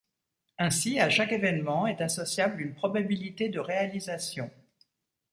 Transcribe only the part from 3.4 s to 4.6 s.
de réalisation.